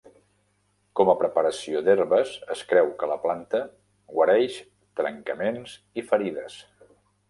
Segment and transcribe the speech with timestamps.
[0.99, 3.63] Com a preparació d'herbes, es creu que la planta
[4.17, 4.61] guareix
[5.03, 6.63] trencaments i ferides.